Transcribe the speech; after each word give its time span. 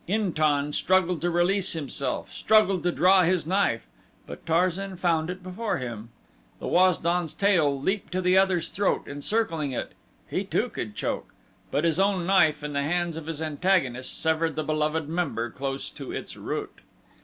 In 0.07 0.33
tan 0.33 0.71
struggled 0.73 1.21
to 1.21 1.29
release 1.29 1.73
himself 1.73 2.33
struggled 2.33 2.81
to 2.81 2.91
draw 2.91 3.21
his 3.21 3.45
knife; 3.45 3.85
but 4.25 4.43
Tarzan 4.47 4.97
found 4.97 5.29
it 5.29 5.43
before 5.43 5.77
him. 5.77 6.09
The 6.59 6.67
Waz 6.67 6.97
don's 6.97 7.35
tail 7.35 7.79
leaped 7.79 8.11
to 8.13 8.19
the 8.19 8.35
other's 8.35 8.71
throat, 8.71 9.03
encircling 9.05 9.73
it 9.73 9.91
he 10.27 10.43
too 10.43 10.69
could 10.69 10.95
choke; 10.95 11.31
but 11.69 11.83
his 11.83 11.99
own 11.99 12.25
knife, 12.25 12.63
in 12.63 12.73
the 12.73 12.81
hands 12.81 13.15
of 13.15 13.27
his 13.27 13.43
antagonist, 13.43 14.19
severed 14.19 14.55
the 14.55 14.63
beloved 14.63 15.07
member 15.07 15.51
close 15.51 15.91
to 15.91 16.11
its 16.11 16.35
root. 16.35 16.79